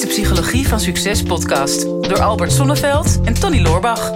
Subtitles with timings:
[0.00, 4.10] is de Psychologie van Succes podcast door Albert Sonneveld en Tony Loorbach.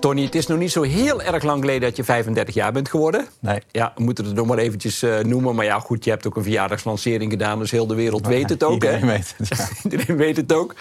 [0.00, 2.88] Tony, het is nog niet zo heel erg lang geleden dat je 35 jaar bent
[2.88, 3.26] geworden.
[3.40, 3.60] Nee.
[3.70, 5.54] Ja, we moeten het nog maar eventjes eh, noemen.
[5.54, 8.64] Maar ja, goed, je hebt ook een verjaardagslancering gedaan, dus heel de wereld weet het
[8.64, 8.72] ook.
[8.72, 9.06] Iedereen hè?
[9.06, 9.68] weet het, ja.
[9.90, 10.74] Iedereen weet het ook.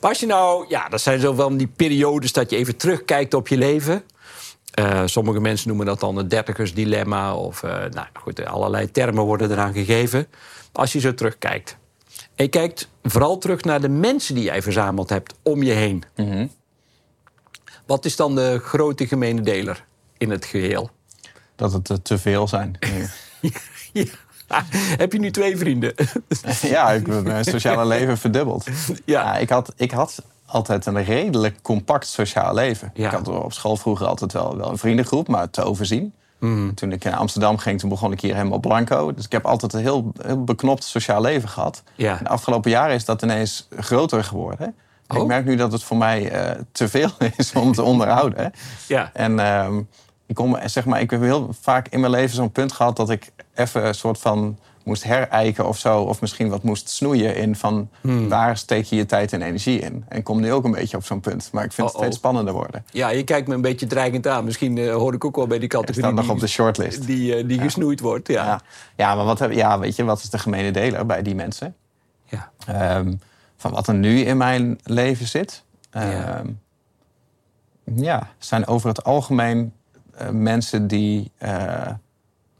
[0.00, 3.34] Maar als je nou, ja, dat zijn zo van die periodes dat je even terugkijkt
[3.34, 4.02] op je leven.
[4.76, 7.34] Eh, sommige mensen noemen dat dan het dertigersdilemma.
[7.34, 10.26] Of, eh, nou goed, allerlei termen worden eraan gegeven.
[10.72, 11.76] Als je zo terugkijkt.
[12.34, 16.04] En je kijkt vooral terug naar de mensen die jij verzameld hebt om je heen.
[16.16, 16.46] Mhm.
[17.86, 19.84] Wat is dan de grote gemene deler
[20.18, 20.90] in het geheel?
[21.54, 22.78] Dat het er te veel zijn.
[23.92, 24.64] Ja.
[24.96, 25.94] Heb je nu twee vrienden?
[26.62, 28.64] ja, ik mijn sociale leven verdubbeld.
[29.04, 29.04] Ja.
[29.04, 29.36] Ja.
[29.36, 32.90] ik, had, ik had altijd een redelijk compact sociaal leven.
[32.94, 33.06] Ja.
[33.06, 36.14] Ik had op school vroeger altijd wel, wel een vriendengroep, maar te overzien.
[36.38, 36.74] Mhm.
[36.74, 39.14] Toen ik naar Amsterdam ging, toen begon ik hier helemaal blanco.
[39.14, 41.82] Dus ik heb altijd een heel, heel beknopt sociaal leven gehad.
[41.94, 42.16] Ja.
[42.22, 44.74] De afgelopen jaren is dat ineens groter geworden.
[45.08, 45.16] Oh.
[45.16, 48.52] Ik merk nu dat het voor mij eh, te veel is om te onderhouden.
[48.88, 49.10] Ja.
[49.12, 49.78] En ehm,
[50.26, 53.10] ik, kom, zeg maar, ik heb heel vaak in mijn leven zo'n punt gehad dat
[53.10, 56.00] ik even een soort van moest herijken of zo.
[56.00, 58.28] Of misschien wat moest snoeien in van Hmm.
[58.28, 60.04] waar steek je je tijd en energie in.
[60.08, 61.48] En kom nu ook een beetje op zo'n punt.
[61.52, 62.84] Maar ik vind het steeds spannender worden.
[62.90, 64.44] Ja, je kijkt me een beetje dreigend aan.
[64.44, 67.06] Misschien eh, hoor ik ook wel bij die categorie sta nog op de shortlist.
[67.06, 68.28] die, eh, die gesnoeid wordt.
[68.28, 68.44] Ja.
[68.44, 68.60] Ja,
[68.96, 71.74] ja maar wat, ja, weet je, wat is de gemene deler bij die mensen?
[72.24, 72.50] Ja.
[72.66, 73.14] Ehm,
[73.56, 75.64] van wat er nu in mijn leven zit.
[75.90, 76.00] Ja.
[76.02, 76.48] Ehm,
[77.94, 79.72] ja, zijn over het algemeen
[80.16, 81.30] eh, mensen die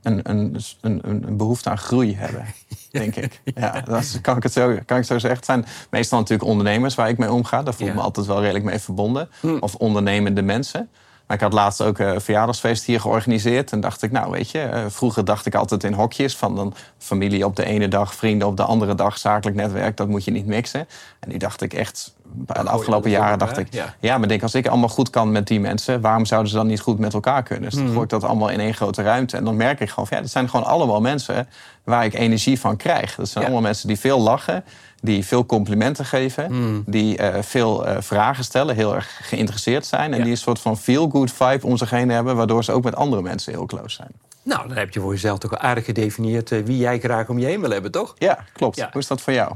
[0.06, 2.44] een, een, een, een behoefte aan groei hebben,
[2.90, 3.40] denk ik.
[3.54, 5.36] Ja, dat is- kan ik het zo, kan ik zo zeggen.
[5.36, 7.62] Het zijn meestal natuurlijk ondernemers waar ik mee omga.
[7.62, 7.98] Daar voel ik Ja.
[7.98, 9.28] me altijd wel redelijk mee verbonden.
[9.40, 9.56] Hm.
[9.60, 10.88] Of ondernemende mensen.
[11.26, 13.72] Maar ik had laatst ook een verjaardagsfeest hier georganiseerd.
[13.72, 16.36] En dacht ik, nou weet je, eh, vroeger dacht ik altijd in hokjes.
[16.36, 19.96] Van dan familie op de ene dag, vrienden op de andere dag, zakelijk netwerk.
[19.96, 20.88] Dat moet je niet mixen.
[21.20, 23.68] En nu dacht ik echt, de afgelopen jaren dacht ik...
[24.00, 24.18] Ja.
[24.18, 26.00] maar denk, als ik allemaal goed kan met die mensen...
[26.00, 27.64] waarom zouden ze dan niet goed met elkaar kunnen?
[27.64, 27.82] Dus Mhm.
[27.82, 29.36] dan gooi ik dat allemaal in één grote ruimte.
[29.36, 31.48] En dan merk ik gewoon, van, ja, dat zijn gewoon allemaal mensen...
[31.84, 33.14] waar ik energie van krijg.
[33.14, 33.50] Dat zijn Ja.
[33.50, 34.64] allemaal mensen die veel lachen...
[35.00, 36.52] die veel complimenten geven...
[36.52, 36.80] Mhm.
[36.86, 40.12] die eh, veel eh, vragen stellen, heel erg geïnteresseerd zijn...
[40.12, 40.22] en Ja.
[40.22, 42.36] die een soort van feel-good vibe om zich heen hebben...
[42.36, 44.10] waardoor ze ook met andere mensen heel close zijn.
[44.42, 47.46] Nou, dan heb je voor jezelf toch aardig gedefinieerd eh, wie jij graag om je
[47.46, 48.14] heen wil hebben, toch?
[48.18, 48.80] Ja, klopt.
[48.92, 49.52] Hoe is dat voor jou?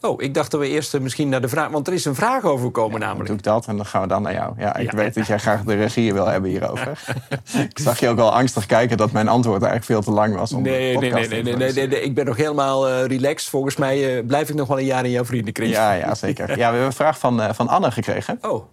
[0.00, 1.70] Oh, ik dacht dat we eerst eh, misschien naar de vraag...
[1.70, 3.28] Want er is een vraag overgekomen Dan namelijk.
[3.28, 4.52] doe ik dat en dan gaan we dan naar jou.
[4.58, 4.96] Ja, ik Ja.
[4.96, 7.04] weet dat jij graag de regie wil hebben hierover.
[7.70, 10.52] ik zag je ook al angstig kijken dat mijn antwoord eigenlijk veel te lang was.
[10.52, 13.04] Om de Nee, nee, nee, nee, nee, nee, nee, nee, ik ben nog helemaal eh,
[13.06, 13.50] relaxed.
[13.50, 15.70] Volgens mij eh, blijf ik nog wel een jaar in jouw vriendenkring.
[15.72, 16.48] Ja, ja, zeker.
[16.48, 18.38] Ja, we hebben een vraag van, van Anne gekregen.
[18.42, 18.64] Oh,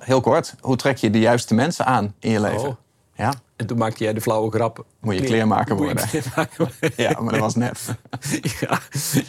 [0.00, 0.54] heel kort.
[0.60, 2.68] Hoe trek je de juiste mensen aan in je leven?
[2.68, 2.74] Oh.
[3.14, 4.84] Ja, en toen maakte jij de flauwe grap.
[5.00, 6.08] Moet je kleermaker je worden.
[6.08, 6.92] kleermaker worden.
[7.04, 7.94] ja, maar dat was net.
[8.60, 8.78] ja,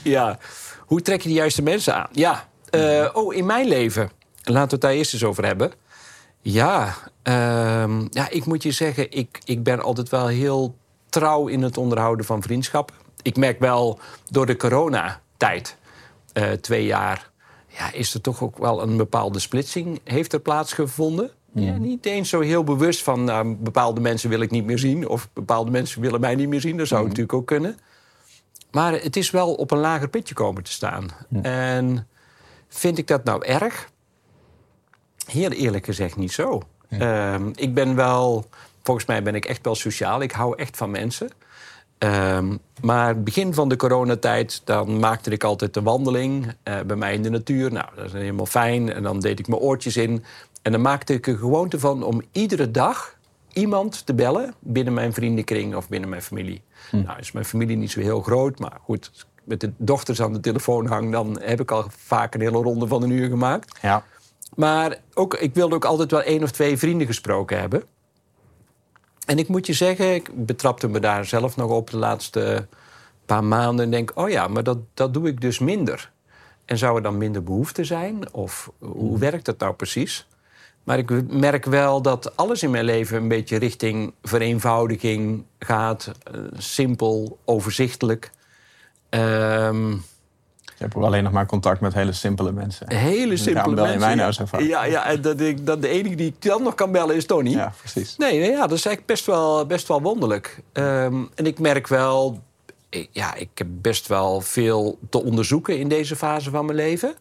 [0.03, 0.37] ja.
[0.87, 2.07] Hoe trek je de juiste mensen aan?
[2.11, 2.47] Ja.
[2.69, 4.09] eh, oh, in mijn leven.
[4.43, 5.71] Laten we het daar eerst eens over hebben.
[6.41, 6.93] Ja,
[7.23, 10.75] ehm, ja ik moet je zeggen, ik, ik ben altijd wel heel
[11.09, 12.95] trouw in het onderhouden van vriendschappen.
[13.21, 13.99] Ik merk wel
[14.29, 15.77] door de coronatijd,
[16.33, 17.29] eh twee jaar,
[17.67, 21.31] ja, is er toch ook wel een bepaalde splitsing heeft er plaatsgevonden.
[21.53, 25.07] Ja, niet eens zo heel bewust van nou, bepaalde mensen wil ik niet meer zien
[25.07, 26.77] of bepaalde mensen willen mij niet meer zien.
[26.77, 27.77] Dat zou natuurlijk ook kunnen.
[28.77, 31.09] Maar het is wel op een lager pitje komen te staan.
[31.41, 32.07] En
[32.67, 33.89] vind ik dat nou erg?
[35.25, 36.61] Heel eerlijk gezegd niet zo.
[36.89, 38.45] Ehm, ik ben wel,
[38.83, 40.21] volgens mij ben ik echt wel sociaal.
[40.21, 41.29] Ik hou echt van mensen.
[41.97, 47.13] Ehm, maar begin van de coronatijd, dan maakte ik altijd een wandeling eh, bij mij
[47.13, 47.71] in de natuur.
[47.71, 48.93] Nou, dat is helemaal fijn.
[48.93, 50.23] En dan deed ik mijn oortjes in.
[50.61, 53.17] En dan maakte ik er gewoonte van om iedere dag
[53.53, 56.61] iemand te bellen binnen mijn vriendenkring of binnen mijn familie.
[56.91, 60.39] Nou, is mijn familie niet zo heel groot, maar goed, met de dochters aan de
[60.39, 63.79] telefoon hang, dan heb ik al vaak een hele ronde van een uur gemaakt.
[63.81, 64.03] Ja.
[64.55, 67.83] Maar ook, ik wilde ook altijd wel één of twee vrienden gesproken hebben.
[69.25, 72.67] En ik moet je zeggen, ik betrapte me daar zelf nog op de laatste
[73.25, 73.85] paar maanden.
[73.85, 76.11] En denk, oh ja, maar dat, dat doe ik dus minder.
[76.65, 78.33] En zou er dan minder behoefte zijn?
[78.33, 80.27] Of hoe werkt dat nou precies?
[80.87, 86.11] Maar ik merk wel dat alles in mijn leven een beetje richting vereenvoudiging gaat.
[86.23, 88.31] eh, simpel, overzichtelijk.
[89.09, 92.93] Ehm, Je hebt ook alleen nog maar contact met hele simpele mensen.
[92.93, 93.99] hele simpele mensen.
[93.99, 94.31] mij nou ja.
[94.31, 94.61] zo vaak.
[94.61, 97.25] Ja, ja en dat ik, dat de enige die ik dan nog kan bellen is
[97.25, 97.49] Tony.
[97.49, 98.17] Ja, precies.
[98.17, 100.63] Nee, nee ja, dat is eigenlijk best wel, best wel wonderlijk.
[100.73, 102.41] Ehm, en ik merk wel,
[102.89, 107.15] ik- ja, ik heb best wel veel te onderzoeken in deze fase van mijn leven.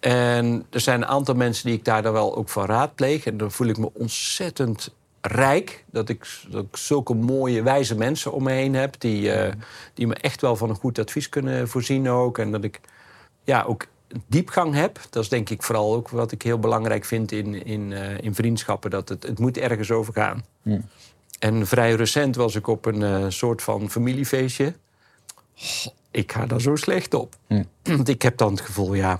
[0.00, 3.26] En er zijn een aantal mensen die ik daar dan wel ook van raadpleeg.
[3.26, 5.84] En dan voel ik me ontzettend rijk.
[5.90, 9.00] Dat ik, dat ik zulke mooie, wijze mensen om me heen heb.
[9.00, 9.52] Die, eh,
[9.94, 12.38] die me echt wel van een goed advies kunnen voorzien ook.
[12.38, 12.80] En dat ik
[13.44, 13.86] ja, ook
[14.26, 15.00] diepgang heb.
[15.10, 18.34] Dat is denk ik vooral ook wat ik heel belangrijk vind in, in, eh, in
[18.34, 18.90] vriendschappen.
[18.90, 20.44] Dat het, het moet ergens over gaan.
[20.62, 20.80] Hm.
[21.38, 24.74] En vrij recent was ik op een eh, soort van familiefeestje.
[26.10, 27.34] Ik ga daar zo slecht op.
[27.46, 27.62] Hm.
[27.82, 29.18] Want ik heb dan het gevoel, ja,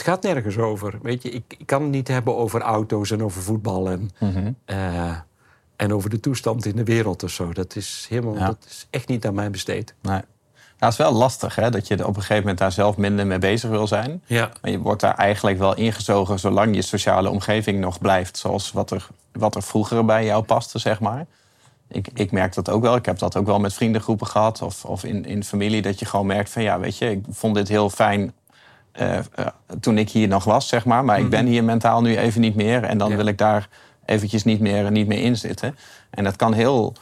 [0.00, 0.98] het gaat nergens over.
[1.02, 4.52] Weet je, ik, ik kan het niet hebben over auto's en over voetbal en, Mhm.
[4.64, 5.16] eh,
[5.76, 7.52] en over de toestand in de wereld of zo.
[7.52, 8.46] Dat is helemaal, Ja.
[8.46, 9.94] dat is echt niet aan mij besteed.
[10.02, 10.12] Nee.
[10.12, 13.26] Nou, het is wel lastig hè, dat je op een gegeven moment daar zelf minder
[13.26, 14.22] mee bezig wil zijn.
[14.26, 14.50] Ja.
[14.62, 18.90] Maar je wordt daar eigenlijk wel ingezogen zolang je sociale omgeving nog blijft zoals wat
[18.90, 21.26] er, wat er vroeger bij jou paste, zeg maar.
[21.88, 22.96] Ik, ik merk dat ook wel.
[22.96, 25.82] Ik heb dat ook wel met vriendengroepen gehad of, of in, in familie.
[25.82, 28.32] Dat je gewoon merkt van ja, weet je, ik vond dit heel fijn
[28.92, 29.24] eh, eh,
[29.80, 31.04] toen ik hier nog was, zeg maar.
[31.04, 32.82] Maar ik ben hier mentaal nu even niet meer.
[32.84, 33.16] En dan Ja.
[33.16, 33.68] wil ik daar
[34.04, 35.76] eventjes niet meer, niet meer in zitten.
[36.10, 36.94] En dat kan heel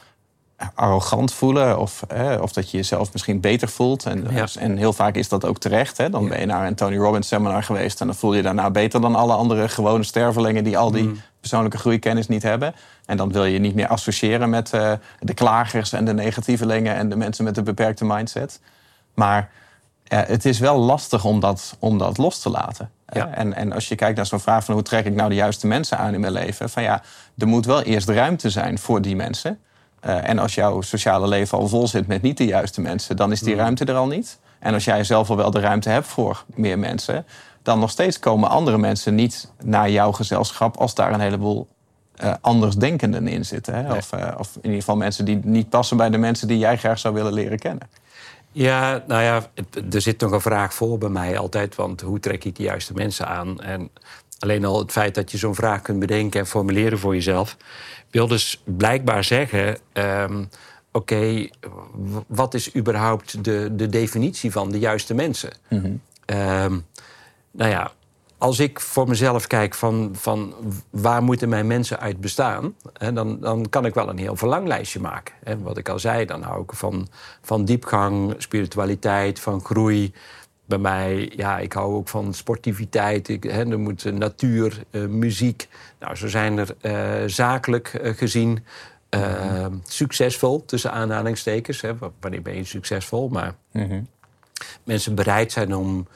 [0.75, 1.79] arrogant voelen.
[1.79, 4.05] Of, eh, of dat je jezelf misschien beter voelt.
[4.07, 4.47] En, Ja.
[4.59, 5.97] en heel vaak is dat ook terecht.
[5.97, 6.11] Hè?
[6.11, 6.29] Dan Ja.
[6.29, 8.01] ben je naar een Tony Robbins seminar geweest.
[8.01, 10.65] En dan voel je daarna beter dan alle andere gewone stervelingen...
[10.65, 11.21] die al die Mm.
[11.41, 12.75] persoonlijke groeikennis niet hebben.
[13.07, 16.95] En dan wil je je niet meer associëren met eh, de klagers en de negatievelingen...
[16.95, 18.61] en de mensen met een beperkte mindset.
[19.15, 19.51] Maar
[20.09, 22.91] het is wel lastig om dat, om dat los te laten.
[23.09, 23.27] Ja.
[23.27, 25.35] Eh, En, en als je kijkt naar zo'n vraag van hoe trek ik nou de
[25.35, 26.71] juiste mensen aan in mijn leven...
[26.71, 27.03] van ja,
[27.39, 29.59] er moet wel eerst ruimte zijn voor die mensen...
[30.01, 33.33] Eh, en als jouw sociale leven al vol zit met niet de juiste mensen, dan
[33.33, 34.39] is die ruimte er al niet.
[34.59, 37.27] En als jij zelf al wel de ruimte hebt voor meer mensen,
[37.63, 41.69] dan nog steeds komen andere mensen niet naar jouw gezelschap als daar een heleboel
[42.17, 43.75] eh andersdenkenden in zitten.
[43.75, 43.83] Hè?
[43.83, 43.97] Nee.
[43.97, 46.99] Of, of in ieder geval mensen die niet passen bij de mensen die jij graag
[46.99, 47.89] zou willen leren kennen.
[48.53, 51.75] Ja, nou ja, het- er zit nog een vraag voor bij mij altijd.
[51.75, 53.61] Want hoe trek ik de juiste mensen aan?
[53.61, 53.91] En
[54.39, 57.57] alleen al het feit dat je zo'n vraag kunt bedenken en formuleren voor jezelf...
[58.11, 59.79] wil dus blijkbaar zeggen...
[59.93, 60.45] ehm,
[60.93, 61.49] oké,
[62.27, 65.51] wat is überhaupt de, de definitie van de juiste mensen?
[66.25, 66.79] Ehm,
[67.51, 67.93] nou ja,
[68.39, 70.55] als ik voor mezelf kijk van, van
[70.91, 75.01] waar moeten mijn mensen uit bestaan, hè, dan, dan kan ik wel een heel verlanglijstje
[75.01, 75.35] maken.
[75.45, 75.59] Hè.
[75.59, 77.09] Wat ik al zei, dan hou ik van,
[77.43, 80.13] van diepgang, spiritualiteit, van groei.
[80.65, 83.29] Bij mij, ja, ik hou ook van sportiviteit.
[83.29, 85.69] Ik, hè, er moet natuur, eh, muziek.
[85.99, 88.65] Nou, zo zijn er eh, zakelijk eh, gezien
[89.85, 91.81] succesvol, tussen aanhalingstekens.
[91.81, 91.93] Hè.
[92.21, 93.29] Wanneer ben je succesvol?
[93.29, 93.55] Maar
[94.85, 96.07] mensen bereid zijn om,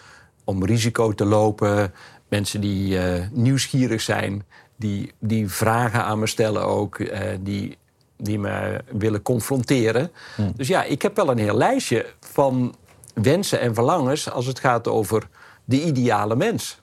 [0.44, 1.93] om risico te lopen.
[2.29, 4.44] Mensen die eh, nieuwsgierig zijn,
[4.77, 7.79] die, die vragen aan me stellen ook, eh, die,
[8.17, 10.11] die me willen confronteren.
[10.56, 12.75] Dus ja, ik heb wel een heel lijstje van
[13.15, 15.29] wensen en verlangens als het gaat over
[15.65, 16.81] de ideale mens.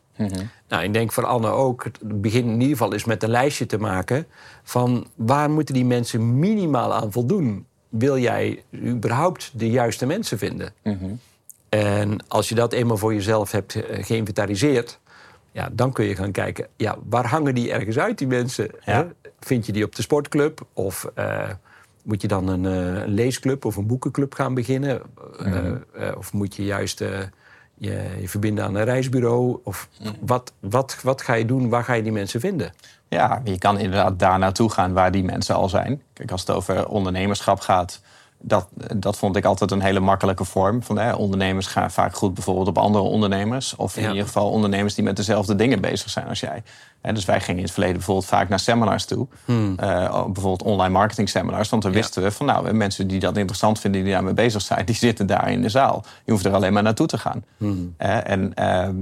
[0.67, 3.65] Nou, ik denk voor Anne ook, het begin in ieder geval is met een lijstje
[3.65, 4.27] te maken
[4.63, 7.65] van waar moeten die mensen minimaal aan voldoen?
[7.89, 10.73] Wil jij überhaupt de juiste mensen vinden?
[11.69, 14.99] En als je dat eenmaal voor jezelf hebt eh, geïnventariseerd,
[15.51, 18.69] ja, dan kun je gaan kijken, ja, waar hangen die ergens uit, die mensen?
[18.85, 19.07] Ja.
[19.39, 20.65] Vind je die op de sportclub?
[20.73, 21.49] Of eh,
[22.03, 25.01] moet je dan een, eh, een leesclub of een boekenclub gaan beginnen?
[25.93, 27.29] Eh, of moet je juist je,
[28.19, 29.59] je verbinden aan een reisbureau?
[29.63, 29.89] Of
[30.19, 31.69] wat, wat, wat ga je doen?
[31.69, 32.73] Waar ga je die mensen vinden?
[33.07, 36.01] Ja, je kan inderdaad daar naartoe gaan waar die mensen al zijn.
[36.13, 38.01] Kijk, als het over ondernemerschap gaat,
[38.41, 40.83] dat, dat vond ik altijd een hele makkelijke vorm.
[40.83, 43.75] Van, hè, ondernemers gaan vaak goed bijvoorbeeld op andere ondernemers.
[43.75, 44.09] Of in Ja.
[44.09, 46.63] ieder geval ondernemers die met dezelfde dingen bezig zijn als jij.
[47.01, 49.27] Dus wij gingen in het verleden bijvoorbeeld vaak naar seminars toe.
[49.45, 51.69] Eh, bijvoorbeeld online marketing seminars.
[51.69, 51.99] Want dan Hmm.
[52.01, 52.05] Ja.
[52.05, 55.27] wisten we van nou, mensen die dat interessant vinden, die daarmee bezig zijn, die zitten
[55.27, 56.03] daar in de zaal.
[56.25, 57.43] Je hoeft er alleen maar naartoe te gaan.
[57.57, 57.93] Hmm.
[57.97, 58.95] En ehm,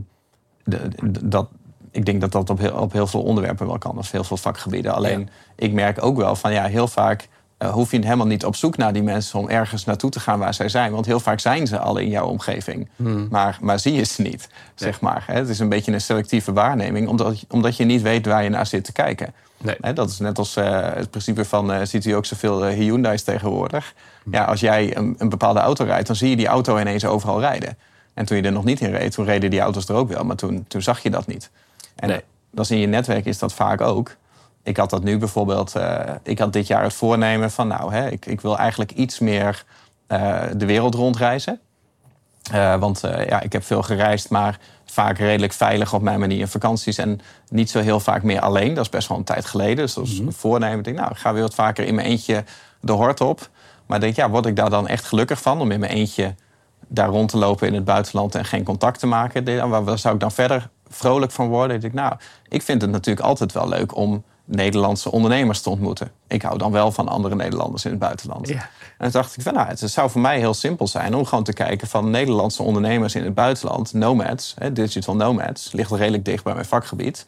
[0.63, 1.48] de- de- dat,
[1.91, 4.38] ik denk dat dat op heel, op heel veel onderwerpen wel kan, of heel veel
[4.38, 4.94] vakgebieden.
[4.94, 5.25] Alleen Ja.
[5.56, 7.27] ik merk ook wel van ja, heel vaak
[7.58, 10.40] eh, hoef je helemaal niet op zoek naar die mensen om ergens naartoe te gaan
[10.40, 10.92] waar zij zijn.
[10.92, 12.90] Want heel vaak zijn ze al in jouw omgeving.
[13.30, 15.24] Maar, maar zie je ze niet, zeg maar.
[15.28, 15.34] Hè?
[15.34, 18.66] Het is een beetje een selectieve waarneming, omdat, omdat je niet weet waar je naar
[18.66, 19.34] zit te kijken.
[19.58, 19.94] Nee.
[19.94, 23.94] Dat is net als eh, het principe van, eh, ziet u ook zoveel Hyundai's tegenwoordig.
[24.32, 27.40] Ja, als jij een, een bepaalde auto rijdt, dan zie je die auto ineens overal
[27.40, 27.78] rijden.
[28.14, 30.24] En toen je er nog niet in reed, toen reden die auto's er ook wel.
[30.24, 31.50] Maar toen, toen zag je dat niet.
[31.96, 32.22] En Nee.
[32.52, 34.16] dat is in je netwerk is dat vaak ook.
[34.68, 38.10] Ik had dat nu bijvoorbeeld, eh, ik had dit jaar het voornemen van, nou, hè,
[38.10, 39.64] ik, ik wil eigenlijk iets meer
[40.08, 41.60] eh, de wereld rondreizen.
[42.52, 46.48] Eh, want ja, ik heb veel gereisd, maar vaak redelijk veilig op mijn manier in
[46.48, 46.98] vakanties.
[46.98, 47.20] En
[47.50, 48.74] niet zo heel vaak meer alleen.
[48.74, 49.76] Dat is best wel een tijd geleden.
[49.76, 50.78] Dus dat is een voornemen.
[50.78, 52.44] Ik denk, nou, ik ga weer wat vaker in mijn eentje
[52.82, 53.50] de hort op.
[53.86, 56.36] Maar ik denk, ja, word ik daar dan echt gelukkig van om in mijn eentje
[56.88, 59.70] daar rond te lopen in het buitenland en geen contact te maken?
[59.70, 61.76] Waar zou ik dan verder vrolijk van worden?
[61.76, 62.14] Ik denk, nou,
[62.48, 66.12] ik vind het natuurlijk altijd wel leuk om Nederlandse ondernemers te ontmoeten.
[66.27, 68.48] Ik hou dan wel van andere Nederlanders in het buitenland.
[68.48, 68.70] Ja.
[68.98, 71.44] En toen dacht ik van, nou, het zou voor mij heel simpel zijn om gewoon
[71.44, 76.44] te kijken van Nederlandse ondernemers in het buitenland, nomads, hè, digital nomads, ligt redelijk dicht
[76.44, 77.27] bij mijn vakgebied.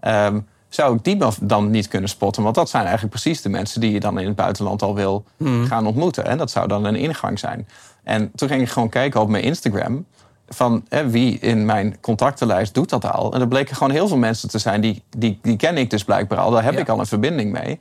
[0.00, 2.42] Ehm, zou ik die dan niet kunnen spotten?
[2.42, 5.24] Want dat zijn eigenlijk precies de mensen die je dan in het buitenland al wil
[5.64, 6.24] gaan ontmoeten.
[6.24, 7.68] En dat zou dan een ingang zijn.
[8.02, 10.04] En toen ging ik gewoon kijken op mijn Instagram
[10.48, 13.32] van hè, wie in mijn contactenlijst doet dat al.
[13.32, 16.04] En er bleken gewoon heel veel mensen te zijn, die, die, die ken ik dus
[16.04, 16.50] blijkbaar al.
[16.50, 16.80] Daar heb Ja.
[16.80, 17.78] ik al een verbinding mee.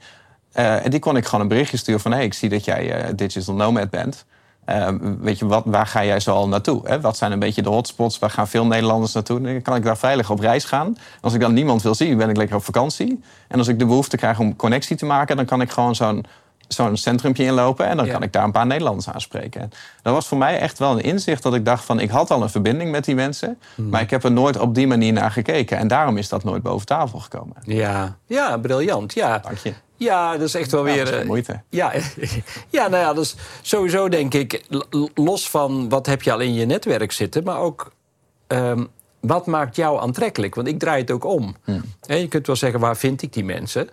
[0.51, 2.11] Eh, en die kon ik gewoon een berichtje sturen van...
[2.11, 4.25] hé, hey, ik zie dat jij eh, digital nomad bent.
[4.65, 4.87] Eh,
[5.19, 6.81] weet je, wat, waar ga jij zo al naartoe?
[6.87, 7.01] Hè?
[7.01, 8.19] Wat zijn een beetje de hotspots?
[8.19, 9.41] Waar gaan veel Nederlanders naartoe?
[9.41, 10.97] Dan kan ik daar veilig op reis gaan.
[11.21, 13.21] Als ik dan niemand wil zien, ben ik lekker op vakantie.
[13.47, 15.35] En als ik de behoefte krijg om connectie te maken...
[15.35, 16.25] dan kan ik gewoon zo'n
[16.67, 17.85] zo'n centrumpje inlopen...
[17.87, 18.11] en dan Ja.
[18.11, 19.61] kan ik daar een paar Nederlanders aanspreken.
[19.61, 19.69] En
[20.01, 21.99] dat was voor mij echt wel een inzicht dat ik dacht van...
[21.99, 23.59] ik had al een verbinding met die mensen...
[23.75, 23.89] Hmm.
[23.89, 25.77] maar ik heb er nooit op die manier naar gekeken.
[25.77, 27.55] En daarom is dat nooit boven tafel gekomen.
[27.63, 29.13] Ja, ja briljant.
[29.13, 29.37] Ja.
[29.39, 29.73] Dank je.
[29.95, 31.05] ja, dat is echt wel Ja, weer...
[31.05, 31.61] dat is eh, moeite.
[31.69, 31.91] Ja,
[32.69, 34.63] ja, nou ja, is sowieso denk ik,
[35.13, 37.91] los van wat heb je al in je netwerk zitten, maar ook
[38.47, 38.83] ehm,
[39.19, 40.55] wat maakt jou aantrekkelijk?
[40.55, 41.55] Want ik draai het ook om.
[42.05, 43.89] Hè, je kunt wel zeggen, waar vind ik die mensen?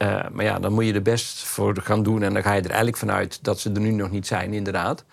[0.00, 2.60] Eh, maar ja, dan moet je er best voor gaan doen en dan ga je
[2.60, 5.04] er eigenlijk vanuit dat ze er nu nog niet zijn, inderdaad.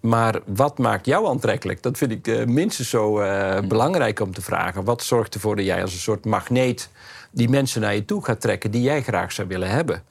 [0.00, 1.82] Maar wat maakt jou aantrekkelijk?
[1.82, 4.84] Dat vind ik eh, minstens zo eh, belangrijk om te vragen.
[4.84, 6.90] Wat zorgt ervoor dat jij als een soort magneet
[7.30, 10.02] die mensen naar je toe gaat trekken die jij graag zou willen hebben?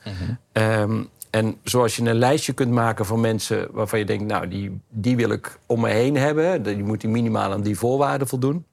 [0.51, 4.79] Ehm, en zoals je een lijstje kunt maken van mensen waarvan je denkt, nou, die,
[4.89, 6.63] die wil ik om me heen hebben.
[6.63, 8.65] Die moet die minimaal aan die voorwaarden voldoen.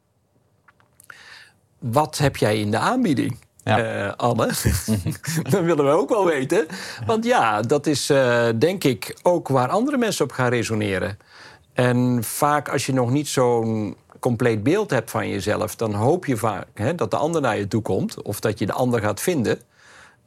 [1.78, 3.36] Wat heb jij in de aanbieding?
[3.68, 4.06] Ja.
[4.06, 4.46] eh, Anne.
[5.50, 6.66] dat willen we ook wel weten.
[7.06, 11.18] Want ja, dat is eh, denk ik ook waar andere mensen op gaan resoneren.
[11.72, 16.36] En vaak als je nog niet zo'n compleet beeld hebt van jezelf, dan hoop je
[16.36, 19.20] vaak hè, dat de ander naar je toe komt of dat je de ander gaat
[19.20, 19.60] vinden.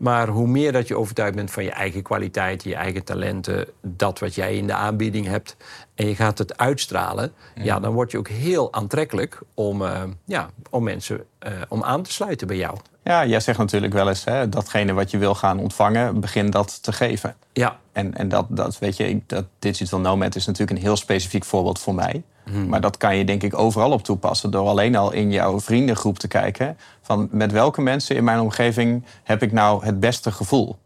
[0.02, 4.20] Maar hoe meer dat je overtuigd bent van je eigen kwaliteit, je eigen talenten, dat
[4.20, 5.56] wat jij in de aanbieding hebt,
[5.96, 10.50] en je gaat het uitstralen, ja, dan word je ook heel aantrekkelijk om, eh, ja,
[10.70, 12.78] om mensen eh, om aan te sluiten bij jou.
[13.04, 16.84] Ja, jij zegt natuurlijk wel eens, hè, datgene wat je wil gaan ontvangen, begin dat
[16.84, 17.36] te geven.
[17.54, 20.96] Ja, En, en dat, dat, weet je, ik- dat digital nomad is natuurlijk een heel
[20.98, 22.24] specifiek voorbeeld voor mij.
[22.68, 24.52] Maar dat kan je denk ik overal op toepassen.
[24.52, 26.78] Door alleen al in jouw vriendengroep te kijken.
[27.02, 30.78] Van met welke mensen in mijn omgeving heb ik nou het beste gevoel?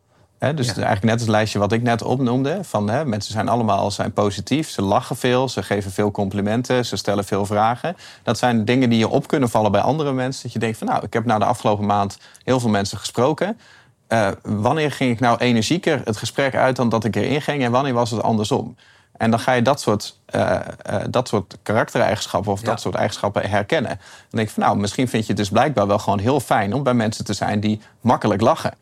[0.55, 0.73] Dus Ja.
[0.73, 2.59] eigenlijk net het lijstje wat ik net opnoemde.
[2.61, 7.25] Van, mensen zijn allemaal zijn positief, ze lachen veel, ze geven veel complimenten, ze stellen
[7.25, 7.95] veel vragen.
[8.23, 10.43] Dat zijn dingen die je op kunnen vallen bij andere mensen.
[10.43, 13.57] Dat je denkt van nou, ik heb nou de afgelopen maand heel veel mensen gesproken.
[14.07, 17.71] Eh, wanneer ging ik nou energieker het gesprek uit dan dat ik erin ging en
[17.71, 18.75] wanneer was het andersom?
[19.17, 22.65] En dan ga je dat soort, eh, eh, dat soort karaktereigenschappen of Ja.
[22.65, 23.89] dat soort eigenschappen herkennen.
[23.89, 26.73] Dan denk ik van nou, misschien vind je het dus blijkbaar wel gewoon heel fijn
[26.73, 28.73] om bij mensen te zijn die makkelijk lachen.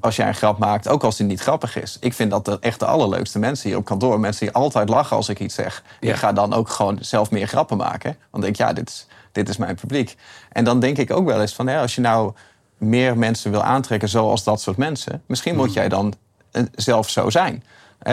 [0.00, 1.96] Als jij een grap maakt, ook als die niet grappig is.
[2.00, 4.20] Ik vind dat de, echt de allerleukste mensen hier op kantoor.
[4.20, 5.82] Mensen die altijd lachen als ik iets zeg.
[6.00, 6.10] Ja.
[6.10, 8.16] Ik ga dan ook gewoon zelf meer grappen maken.
[8.30, 10.16] Want ik denk, ja, dit is, dit is mijn publiek.
[10.52, 12.32] En dan denk ik ook wel eens van, hè, als je nou
[12.78, 15.22] meer mensen wil aantrekken zoals dat soort mensen.
[15.26, 16.14] Misschien moet jij dan
[16.50, 17.64] eh, zelf zo zijn.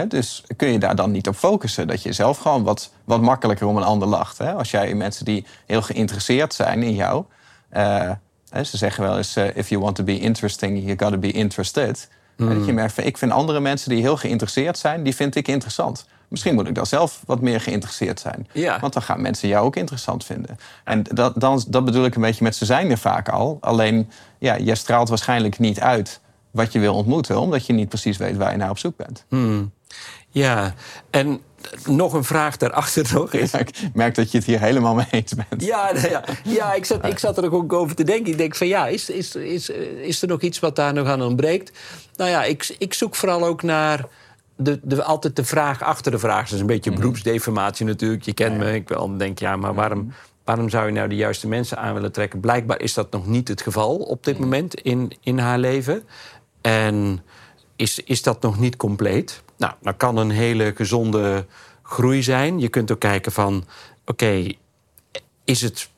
[0.07, 1.87] Dus kun je daar dan niet op focussen.
[1.87, 4.37] Dat je zelf gewoon wat, wat makkelijker om een ander lacht.
[4.37, 4.53] Hè?
[4.53, 7.23] Als jij mensen die heel geïnteresseerd zijn in jou.
[7.69, 8.11] eh,
[8.49, 11.31] hè, ze zeggen wel eens: eh, if you want to be interesting, you gotta be
[11.31, 12.09] interested.
[12.35, 15.47] Dat je merkt van, ik vind andere mensen die heel geïnteresseerd zijn, die vind ik
[15.47, 16.05] interessant.
[16.27, 18.47] Misschien moet ik dan zelf wat meer geïnteresseerd zijn.
[18.53, 18.79] Ja.
[18.79, 20.57] Want dan gaan mensen jou ook interessant vinden.
[20.83, 23.57] En dat, dan, dat bedoel ik een beetje met ze zijn er vaak al.
[23.61, 26.19] Alleen, ja, jij straalt waarschijnlijk niet uit
[26.51, 29.25] wat je wil ontmoeten, omdat je niet precies weet waar je naar op zoek bent.
[30.29, 30.73] Ja.
[31.09, 31.41] En
[31.85, 33.53] nog een vraag daarachter nog is.
[33.53, 35.63] Ik merk dat je het hier helemaal mee eens bent.
[35.65, 38.31] Ja, nou ja, ja ik, zat, ik zat er ook over te denken.
[38.31, 39.69] Ik denk van ja, is, is, is,
[40.01, 41.71] is er nog iets wat daar nog aan ontbreekt?
[42.15, 44.05] Nou ja, ik, ik zoek vooral ook naar
[44.55, 46.43] de, de, altijd de vraag achter de vraag.
[46.43, 48.23] Dat is een beetje beroepsdeformatie natuurlijk.
[48.23, 48.73] Je kent me.
[48.73, 52.11] Ik wel denk ja, maar waarom, waarom zou je nou de juiste mensen aan willen
[52.11, 52.39] trekken?
[52.39, 56.03] Blijkbaar is dat nog niet het geval op dit moment in, in haar leven.
[56.61, 57.21] En
[57.79, 59.43] is, is dat nog niet compleet?
[59.57, 61.45] Nou, dan kan een hele gezonde
[61.83, 62.59] groei zijn.
[62.59, 63.65] Je kunt ook kijken van,
[64.05, 64.47] oké,
[65.43, 65.89] is het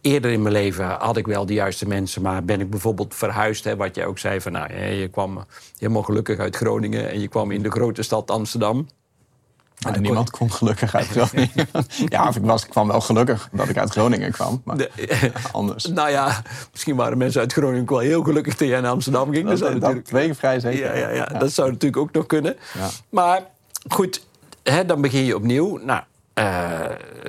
[0.00, 3.64] eerder in mijn leven had ik wel de juiste mensen, maar ben ik bijvoorbeeld verhuisd,
[3.64, 5.44] hè, wat jij ook zei van, nou, je kwam
[5.78, 8.86] helemaal gelukkig uit Groningen en je kwam in de grote stad Amsterdam.
[9.84, 11.68] Maar niemand komt gelukkig uit Groningen.
[12.06, 14.62] ja, of ik, was, ik kwam wel gelukkig dat ik uit Groningen kwam.
[14.64, 14.90] Maar De-
[15.52, 15.84] anders.
[15.86, 19.48] nou ja, misschien waren mensen uit Groningen wel heel gelukkig dat jij naar Amsterdam ging.
[19.48, 20.96] Dat, zou dat, natuurlijk- vrij zeker.
[20.96, 22.56] Ja, ja, ja, dat zou natuurlijk ook nog kunnen.
[22.78, 22.88] Ja.
[23.08, 23.42] Maar
[23.88, 24.26] goed,
[24.62, 25.76] hè, dan begin je opnieuw.
[25.84, 26.02] Nou,
[26.40, 26.80] eh,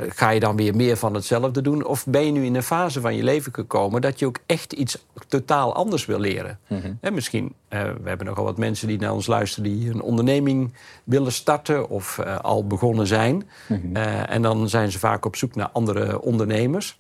[0.10, 1.86] ga je dan weer meer van hetzelfde doen?
[1.86, 4.74] Of ben je nu in een fase van je leven gekomen dat je ook echt
[4.74, 6.60] iets totaal anders wil leren?
[7.02, 10.74] En misschien, uh, we hebben nogal wat mensen die naar ons luisteren die een onderneming
[11.04, 13.50] willen starten of uh, al begonnen zijn.
[14.26, 17.00] en dan zijn ze vaak op zoek naar andere ondernemers.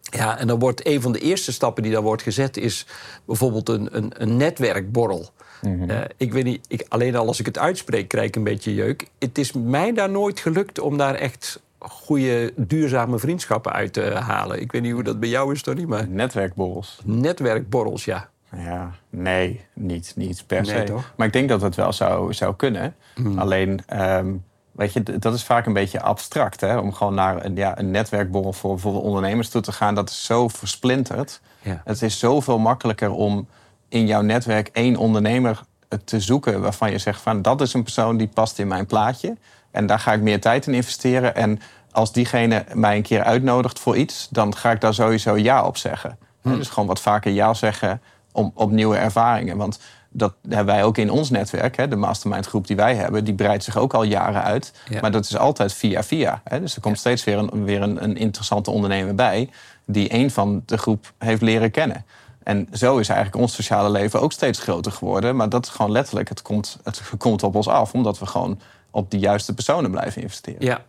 [0.00, 2.86] Ja, en dan wordt een van de eerste stappen die dan wordt gezet, is
[3.24, 5.30] bijvoorbeeld een, een, een netwerkborrel.
[5.62, 5.86] Mm
[6.16, 9.06] ik weet niet, ik, alleen al als ik het uitspreek, krijg ik een beetje jeuk.
[9.18, 14.60] Het is mij daar nooit gelukt om daar echt goede, duurzame vriendschappen uit te halen.
[14.60, 16.08] Ik weet niet hoe dat bij jou is, Tony, maar...
[16.08, 17.00] Netwerkborrels.
[17.04, 18.28] Netwerkborrels, ja.
[18.56, 20.82] Ja, nee, niet, niet per se.
[20.84, 21.12] Toch?
[21.16, 22.94] Maar ik denk dat het wel zou, zou kunnen.
[23.16, 23.38] Mm.
[23.38, 26.60] Alleen, um, weet je, dat is vaak een beetje abstract.
[26.60, 26.78] Hè?
[26.78, 29.94] Om gewoon naar een, ja, een netwerkborrel voor bijvoorbeeld ondernemers toe te gaan.
[29.94, 31.40] Dat is zo versplinterd.
[31.62, 31.82] Ja.
[31.84, 33.48] Het is zoveel makkelijker om
[33.88, 35.60] in jouw netwerk één ondernemer
[36.04, 39.36] te zoeken waarvan je zegt van dat is een persoon die past in mijn plaatje.
[39.70, 41.34] En daar ga ik meer tijd in investeren.
[41.34, 45.64] En als diegene mij een keer uitnodigt voor iets, dan ga ik daar sowieso ja
[45.64, 46.18] op zeggen.
[46.42, 46.56] Hm.
[46.56, 48.00] Dus gewoon wat vaker ja zeggen
[48.32, 49.56] om, op nieuwe ervaringen.
[49.56, 49.80] Want
[50.10, 51.76] dat hebben wij ook in ons netwerk.
[51.76, 54.72] Hè, de mastermind groep die wij hebben, die breidt zich ook al jaren uit.
[55.00, 56.40] Maar dat is altijd via via.
[56.44, 56.60] Hè.
[56.60, 59.50] Dus er komt steeds weer, een, weer een, een interessante ondernemer bij...
[59.84, 62.04] die een van de groep heeft leren kennen.
[62.48, 65.36] En zo is eigenlijk ons sociale leven ook steeds groter geworden.
[65.36, 68.60] Maar dat is gewoon letterlijk, het komt, het komt op ons af, omdat we gewoon
[68.90, 70.64] op de juiste personen blijven investeren.
[70.64, 70.84] Ja,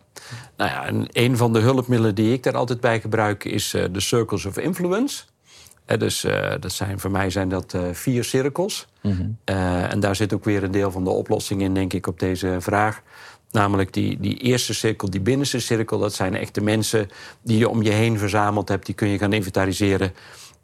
[0.56, 3.84] nou ja, en een van de hulpmiddelen die ik daar altijd bij gebruik is uh,
[3.92, 5.24] de Circles of Influence.
[5.86, 8.86] Uh, dus uh, dat zijn, voor mij zijn dat vier cirkels.
[9.02, 12.18] Mm en daar zit ook weer een deel van de oplossing in, denk ik, op
[12.18, 13.02] deze vraag.
[13.50, 17.10] Namelijk die, die eerste cirkel, die binnenste cirkel, dat zijn echt de mensen
[17.42, 18.86] die je om je heen verzameld hebt.
[18.86, 20.12] Die kun je gaan inventariseren.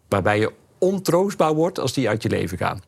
[0.08, 2.82] Waarbij je ontroostbaar wordt als die uit je leven gaan.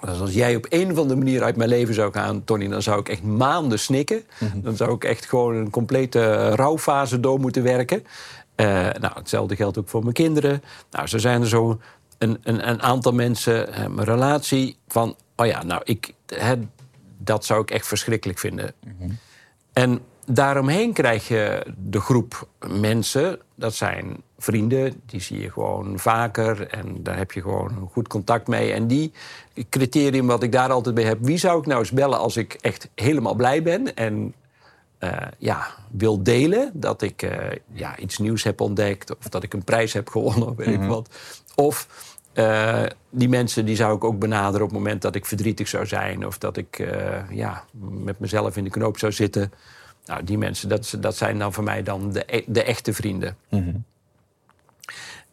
[0.00, 2.82] Dus als jij op een of andere manier uit mijn leven zou gaan, Tony, dan
[2.82, 4.22] zou ik echt maanden snikken.
[4.38, 4.60] Mhm.
[4.60, 8.04] Dan zou ik echt gewoon een complete rouwfase door moeten werken.
[8.56, 10.62] Uh, nou, hetzelfde geldt ook voor mijn kinderen.
[10.90, 11.80] Nou, zo zijn er zo
[12.18, 16.12] een, een, een aantal mensen, uh, mijn relatie, van, oh ja, nou, ik,
[17.18, 18.72] dat zou ik echt verschrikkelijk vinden.
[18.84, 19.10] Mhm.
[19.72, 26.68] En daaromheen krijg je de groep mensen, dat zijn vrienden, die zie je gewoon vaker
[26.68, 28.72] en daar heb je gewoon goed contact mee.
[28.72, 29.12] En die
[29.68, 32.58] criterium wat ik daar altijd bij heb, wie zou ik nou eens bellen als ik
[32.60, 34.34] echt helemaal blij ben en
[35.00, 37.30] uh, ja, wil delen dat ik uh,
[37.72, 40.78] ja, iets nieuws heb ontdekt of dat ik een prijs heb gewonnen of weet ik
[40.78, 40.88] mhm.
[40.88, 41.08] wat.
[41.54, 45.68] Of uh, die mensen die zou ik ook benaderen op het moment dat ik verdrietig
[45.68, 46.88] zou zijn of dat ik
[47.30, 49.52] ja, met mezelf in de knoop zou zitten.
[50.04, 53.36] Nou, die mensen, dat, dat zijn dan voor mij dan de, e-, de echte vrienden.
[53.48, 53.84] Mm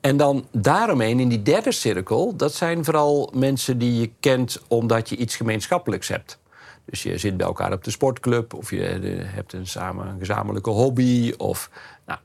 [0.02, 5.10] En dan daaromheen, in die derde cirkel, dat zijn vooral mensen die je kent omdat
[5.10, 6.40] je iets gemeenschappelijks hebt.
[6.86, 10.20] Dus je zit bij elkaar op de sportclub, of je eh, hebt een, samen, een
[10.20, 11.70] gezamenlijke hobby, of
[12.06, 12.20] nou,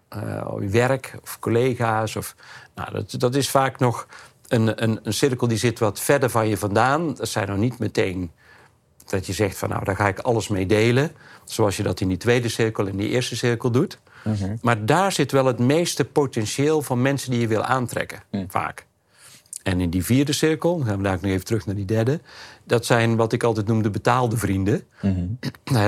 [0.63, 2.17] uh, werk, of collega's.
[2.17, 2.35] Of,
[2.75, 4.07] nou, dat, dat is vaak nog
[4.49, 7.15] een, een, een cirkel die zit wat verder van je vandaan.
[7.15, 8.31] Dat zijn nog niet meteen
[9.07, 11.13] dat je zegt van nou, daar ga ik alles mee delen.
[11.45, 13.99] Zoals je dat in die tweede cirkel en die eerste cirkel doet.
[14.25, 14.57] Mhm.
[14.61, 18.45] Maar daar zit wel het meeste potentieel van mensen die je wil aantrekken, mm.
[18.49, 18.87] vaak.
[19.63, 22.21] En in die vierde cirkel, dan gaan we daar nog even terug naar die derde.
[22.65, 24.83] Dat zijn wat ik altijd noem de betaalde vrienden.
[25.01, 25.39] Mm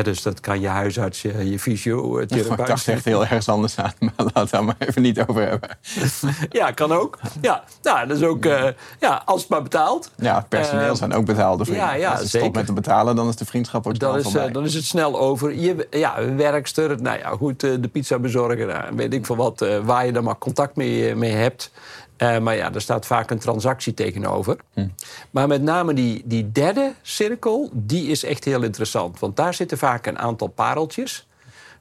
[0.02, 2.58] dus dat kan je huisarts, je, je fysio, het therapeut.
[2.58, 5.48] Ik dacht echt heel ergens anders aan, maar laten we daar maar even niet over
[5.48, 5.78] hebben.
[6.50, 7.18] ja, kan ook.
[7.40, 8.68] Ja, nou, dat is ook, uh,
[9.00, 10.10] ja, als het maar betaalt.
[10.16, 11.86] Ja, personeel uh, zijn ook betaalde vrienden.
[11.86, 14.52] Ja, ja, als stopt met te betalen, dan is de vriendschap ook dan is, uh,
[14.52, 15.54] Dan is het snel over.
[15.54, 20.06] Je, ja, werkster, nou ja, goed, de pizza bezorgen, nou, weet ik veel wat, waar
[20.06, 21.72] je dan maar contact mee, mee hebt.
[22.18, 24.56] Uh, maar ja, er staat vaak een transactie tegenover.
[24.72, 24.88] Hm.
[25.30, 29.18] Maar met name die, die derde cirkel, die is echt heel interessant.
[29.18, 31.28] Want daar zitten vaak een aantal pareltjes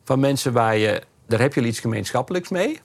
[0.03, 1.01] van mensen waar je...
[1.27, 2.79] Daar heb je iets gemeenschappelijks mee.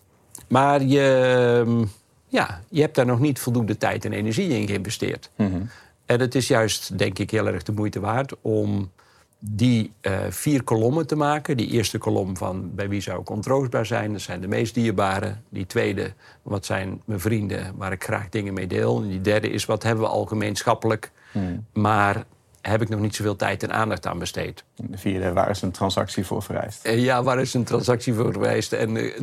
[0.49, 1.85] Maar je, ehm,
[2.27, 5.31] ja, je hebt daar nog niet voldoende tijd en energie in geïnvesteerd.
[5.37, 5.61] Hm.
[6.07, 8.91] En het is juist, denk ik, heel erg de moeite waard om
[9.39, 11.57] die uh, vier kolommen te maken.
[11.57, 15.35] Die eerste kolom van bij wie zou ik ontroostbaar zijn, dat zijn de meest dierbare.
[15.49, 19.03] Die tweede, wat zijn mijn vrienden waar ik graag dingen mee deel.
[19.03, 21.65] En die derde is wat hebben we al gemeenschappelijk, hmm.
[21.73, 22.25] maar
[22.61, 24.65] heb ik nog niet zoveel tijd en aandacht aan besteed.
[24.77, 26.87] De vierde, waar is een transactie voor vereist?
[26.87, 28.73] Uh, ja, waar is een transactie voor vereist?
[28.73, 29.21] En uh,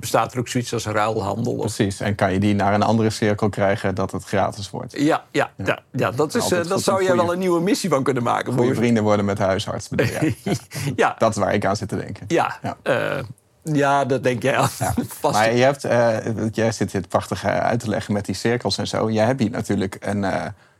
[0.00, 1.54] bestaat er ook zoiets als ruilhandel.
[1.54, 4.92] Precies, en kan je die naar een andere cirkel krijgen dat het gratis wordt?
[4.98, 5.78] Ja, ja, ja.
[5.92, 8.52] ja, dat, is, uh, dat zou jij wel een nieuwe missie van kunnen maken.
[8.52, 9.88] Goede vrienden worden met huisarts.
[9.96, 10.20] ja.
[10.96, 11.14] ja.
[11.18, 12.24] Dat is waar ik aan zit te denken.
[12.28, 12.76] Ja, ja.
[12.82, 13.22] Uh,
[13.62, 14.66] ja dat denk jij al.
[14.78, 14.94] Ja.
[15.32, 16.16] Maar je hebt, uh,
[16.52, 19.10] jij zit dit prachtig uit te leggen met die cirkels en zo.
[19.10, 20.20] Jij hebt hier natuurlijk een,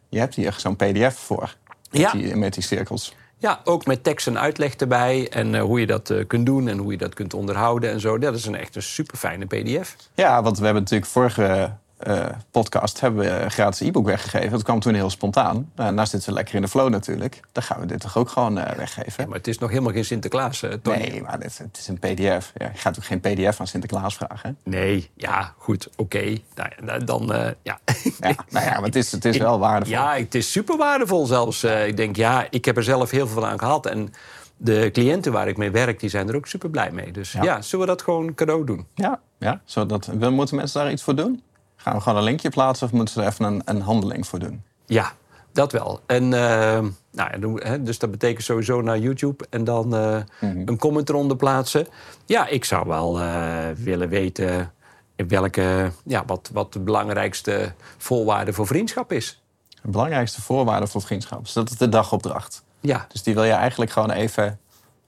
[0.09, 1.57] je hebt hier zo'n pdf voor.
[1.91, 2.11] Met, ja.
[2.11, 3.15] die, met die cirkels.
[3.39, 5.29] Ja, ook met tekst en uitleg erbij.
[5.31, 8.01] En uh, hoe je dat uh, kunt doen en hoe je dat kunt onderhouden en
[8.01, 8.19] zo.
[8.19, 9.97] Dat is een echt een super fijne PDF.
[10.15, 11.73] Ja, want we hebben natuurlijk vorige
[12.07, 14.51] uh, podcast hebben we een gratis e-book weggegeven.
[14.51, 15.71] Dat kwam toen heel spontaan.
[15.77, 17.41] Uh, nou zitten we lekker in de flow natuurlijk.
[17.53, 19.23] Dan gaan we dit toch ook gewoon uh, weggeven.
[19.23, 20.97] Ja, maar het is nog helemaal geen Sinterklaas, Tony.
[20.99, 22.53] Nee, maar dit, het is een pdf.
[22.55, 24.59] Ja, je gaat ook geen pdf aan Sinterklaas vragen.
[24.65, 26.03] Nee, ja, goed, oké.
[26.03, 26.43] Okay.
[26.81, 27.27] Nou, dan,
[27.63, 27.79] ja.
[28.21, 28.35] ja.
[28.51, 29.95] Nou ja, maar het is, het is wel waardevol.
[29.95, 31.65] Ja, het is super waardevol zelfs.
[31.65, 33.87] ik denk, ja, ik heb er zelf heel veel aan gehad.
[33.87, 34.13] En
[34.57, 37.13] de cliënten waar ik mee werk, die zijn er ook super blij mee.
[37.13, 38.87] Dus ja, ja zullen we dat gewoon cadeau doen?
[38.95, 41.43] Ja, ja zodat, moeten mensen daar iets voor doen?
[41.89, 44.39] Gaan we gewoon een linkje plaatsen of moeten ze er even een, een handeling voor
[44.39, 44.63] doen?
[44.87, 45.13] Ja,
[45.53, 46.01] dat wel.
[46.07, 46.81] En, uh,
[47.13, 50.69] nou, dus dat betekent sowieso naar YouTube en dan uh, mm-hmm.
[50.69, 51.87] een comment eronder plaatsen.
[52.27, 54.73] Ja, ik zou wel uh, willen weten
[55.17, 59.43] welke, ja, wat, wat de belangrijkste voorwaarde voor vriendschap is.
[59.83, 62.63] De belangrijkste voorwaarde voor vriendschap is dat is de dagopdracht.
[62.81, 63.07] Ja.
[63.09, 64.59] Dus die wil je eigenlijk gewoon even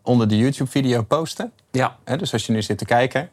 [0.03, 1.53] onder de YouTube-video posten.
[1.71, 1.97] Ja.
[2.05, 3.31] dus als je nu zit te kijken,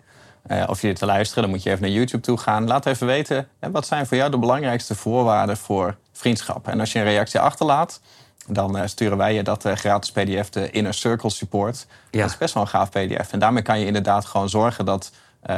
[0.51, 2.67] uh, of je dit te luisteren, dan moet je even naar YouTube toe gaan.
[2.67, 6.67] Laat even weten, hè, wat zijn voor jou de belangrijkste voorwaarden voor vriendschap?
[6.67, 8.01] En als je een reactie achterlaat,
[8.47, 11.87] dan uh, sturen wij je dat uh, gratis pdf, de Inner Circle Support.
[12.11, 12.21] Ja.
[12.21, 13.31] Dat is best wel een gaaf pdf.
[13.31, 15.11] En daarmee kan je inderdaad gewoon zorgen dat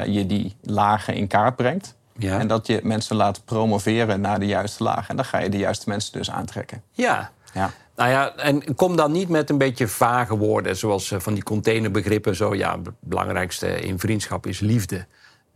[0.05, 1.95] je die lagen in kaart brengt.
[2.17, 2.39] Ja.
[2.39, 5.07] En dat je mensen laat promoveren naar de juiste lagen.
[5.07, 6.83] En dan ga je de juiste mensen dus aantrekken.
[6.91, 7.31] Ja.
[7.53, 7.71] Ja.
[7.99, 11.43] Nou ja, en kom dan niet met een beetje vage woorden, zoals eh, van die
[11.43, 12.35] containerbegrippen.
[12.35, 15.05] Zo, ja, het belangrijkste in vriendschap is liefde.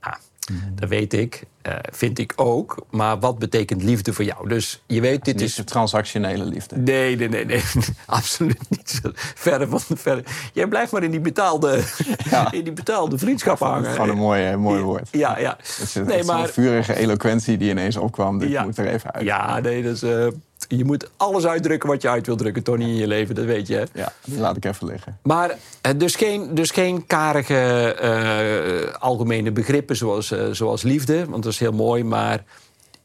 [0.01, 0.15] Nou,
[0.51, 0.75] mm.
[0.75, 2.85] dat weet ik, uh, vind ik ook.
[2.89, 4.47] Maar wat betekent liefde voor jou?
[4.47, 5.61] Dus je weet, dit is...
[5.65, 6.77] transactionele liefde.
[6.77, 7.63] Nee, nee, nee, nee.
[8.05, 9.01] absoluut niet.
[9.35, 10.23] Verre van verre.
[10.53, 11.83] Jij blijft maar in die betaalde,
[12.29, 12.51] ja.
[12.51, 13.91] in die betaalde vriendschap hangen.
[13.91, 15.07] Gewoon een mooi, mooi woord.
[15.11, 15.57] Ja, ja.
[15.57, 16.47] Het is, nee, maar...
[16.49, 18.39] vurige eloquentie die ineens opkwam.
[18.39, 18.63] Dit ja.
[18.63, 19.25] moet er even uit.
[19.25, 20.03] Ja, nee, dat is...
[20.03, 20.27] Uh,
[20.67, 23.35] je moet alles uitdrukken wat je uit wil drukken, Tony, in je leven.
[23.35, 23.87] Dat weet je.
[23.93, 25.19] Ja, dat laat ik even liggen.
[25.23, 31.25] Maar eh, dus geen, dus geen karige uh, algemene begrippen zoals, uh, zoals liefde.
[31.25, 32.03] Want dat is heel mooi.
[32.03, 32.43] Maar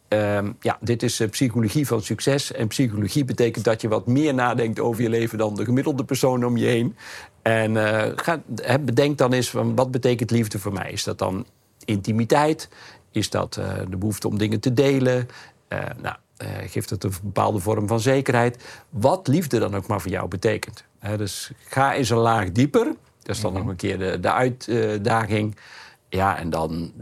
[0.09, 2.53] uh, ja, dit is psychologie van succes.
[2.53, 6.45] En psychologie betekent dat je wat meer nadenkt over je leven dan de gemiddelde persoon
[6.45, 6.97] om je heen.
[7.43, 7.77] En
[8.19, 8.43] ga,
[8.81, 10.91] bedenk dan eens, van, wat betekent liefde voor mij?
[10.91, 11.47] Is dat dan
[11.85, 12.69] intimiteit?
[13.11, 13.53] Is dat
[13.91, 15.29] de behoefte om dingen te delen?
[16.03, 18.65] nou, uh, geeft het een bepaalde vorm van zekerheid.
[18.91, 20.85] Wat liefde dan ook maar voor jou betekent.
[21.17, 22.85] dus ga eens een laag dieper.
[23.23, 23.61] Dat is dan mhm.
[23.61, 25.57] nog een keer de, de uitdaging.
[26.09, 26.93] Ja, en dan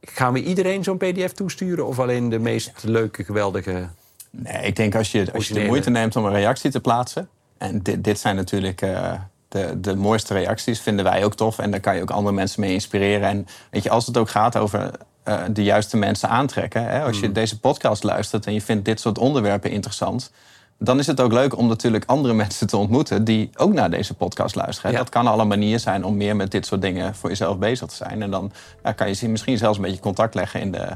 [0.00, 3.88] gaan we iedereen zo'n PDF toesturen of alleen de meest leuke, geweldige.
[4.30, 7.28] Nee, ik denk als je, als je de moeite neemt om een reactie te plaatsen.
[7.58, 8.82] En dit, dit zijn natuurlijk.
[8.82, 9.12] Uh,
[9.48, 11.58] de, de mooiste reacties vinden wij ook tof.
[11.58, 13.28] En daar kan je ook andere mensen mee inspireren.
[13.28, 14.90] En weet je, als het ook gaat over
[15.28, 16.84] uh, de juiste mensen aantrekken.
[16.84, 17.02] Hè?
[17.02, 17.32] Als je hmm.
[17.32, 20.30] deze podcast luistert en je vindt dit soort onderwerpen interessant,
[20.78, 24.14] dan is het ook leuk om natuurlijk andere mensen te ontmoeten die ook naar deze
[24.14, 24.92] podcast luisteren.
[24.92, 27.88] Dat kan al een manier zijn om meer met dit soort dingen voor jezelf bezig
[27.88, 28.22] te zijn.
[28.22, 30.88] En dan ja, kan je misschien zelfs een beetje contact leggen in de,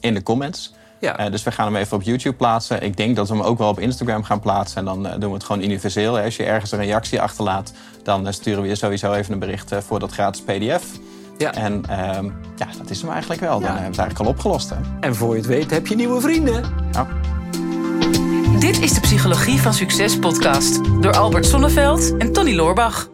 [0.00, 0.74] in de comments.
[1.00, 1.24] Ja.
[1.24, 2.82] Uh, dus we gaan hem even op YouTube plaatsen.
[2.82, 4.78] Ik denk dat we hem ook wel op Instagram gaan plaatsen.
[4.78, 6.18] En dan uh, doen we het gewoon universeel.
[6.18, 9.98] Als je ergens een reactie achterlaat, dan sturen we je sowieso even een bericht voor
[9.98, 10.84] dat gratis PDF.
[11.38, 11.54] Ja.
[11.54, 11.96] En uh,
[12.56, 13.60] ja, dat is hem eigenlijk wel.
[13.60, 14.70] Dan hebben we het eigenlijk al opgelost.
[14.70, 14.76] Hè?
[15.00, 16.64] En voor je het weet heb je nieuwe vrienden.
[16.92, 17.06] Ja.
[18.58, 23.08] Dit is de Psychologie van Succes podcast door Albert Sonneveld en Tony Loorbach.